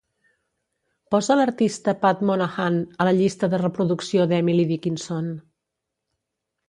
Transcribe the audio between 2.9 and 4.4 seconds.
a la llista de reproducció